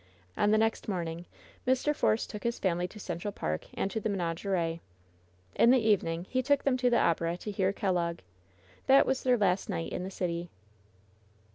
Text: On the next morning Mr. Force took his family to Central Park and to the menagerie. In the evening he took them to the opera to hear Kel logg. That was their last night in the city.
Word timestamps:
On 0.35 0.49
the 0.49 0.57
next 0.57 0.87
morning 0.87 1.25
Mr. 1.67 1.95
Force 1.95 2.25
took 2.25 2.43
his 2.43 2.57
family 2.57 2.87
to 2.87 2.99
Central 2.99 3.31
Park 3.31 3.67
and 3.75 3.91
to 3.91 3.99
the 3.99 4.09
menagerie. 4.09 4.81
In 5.53 5.69
the 5.69 5.77
evening 5.77 6.25
he 6.27 6.41
took 6.41 6.63
them 6.63 6.75
to 6.77 6.89
the 6.89 6.97
opera 6.97 7.37
to 7.37 7.51
hear 7.51 7.71
Kel 7.71 7.93
logg. 7.93 8.21
That 8.87 9.05
was 9.05 9.21
their 9.21 9.37
last 9.37 9.69
night 9.69 9.91
in 9.93 10.01
the 10.03 10.09
city. 10.09 10.49